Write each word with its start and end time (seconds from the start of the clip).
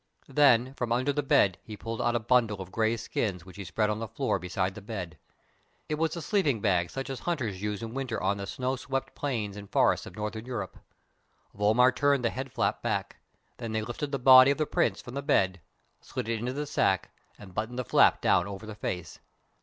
Then 0.29 0.73
from 0.73 0.91
under 0.91 1.13
the 1.13 1.21
bed 1.21 1.59
he 1.61 1.77
pulled 1.77 2.01
out 2.01 2.15
a 2.15 2.19
bundle 2.19 2.59
of 2.59 2.71
grey 2.71 2.97
skins 2.97 3.45
which 3.45 3.57
he 3.57 3.63
spread 3.63 3.87
on 3.91 3.99
the 3.99 4.07
floor 4.07 4.39
beside 4.39 4.73
the 4.73 4.81
bed. 4.81 5.19
It 5.89 5.93
was 5.99 6.15
a 6.15 6.23
sleeping 6.23 6.59
bag 6.59 6.89
such 6.89 7.07
as 7.07 7.19
hunters 7.19 7.61
use 7.61 7.83
in 7.83 7.93
winter 7.93 8.19
on 8.19 8.37
the 8.37 8.47
snow 8.47 8.75
swept 8.75 9.13
plains 9.13 9.55
and 9.55 9.71
forests 9.71 10.07
of 10.07 10.15
Northern 10.15 10.43
Europe. 10.43 10.79
Vollmar 11.55 11.91
turned 11.95 12.25
the 12.25 12.31
head 12.31 12.51
flap 12.51 12.81
back. 12.81 13.17
Then 13.57 13.73
they 13.73 13.83
lifted 13.83 14.11
the 14.11 14.17
body 14.17 14.49
of 14.49 14.57
the 14.57 14.65
Prince 14.65 15.03
from 15.03 15.13
the 15.13 15.21
bed, 15.21 15.61
slid 15.99 16.27
it 16.27 16.39
into 16.39 16.53
the 16.53 16.65
sack, 16.65 17.11
and 17.37 17.53
buttoned 17.53 17.77
the 17.77 17.85
flap 17.85 18.21
down 18.21 18.47
over 18.47 18.65
the 18.65 18.73
face. 18.73 19.19